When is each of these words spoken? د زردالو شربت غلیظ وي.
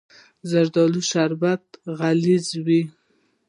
د 0.39 0.43
زردالو 0.51 1.01
شربت 1.11 1.63
غلیظ 1.99 2.47
وي. 2.65 2.81